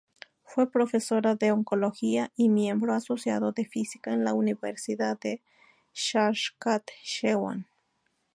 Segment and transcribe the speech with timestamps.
[0.45, 5.41] Fue profesora de oncología y miembro asociado de física en la Universidad de
[5.93, 7.67] Saskatchewan.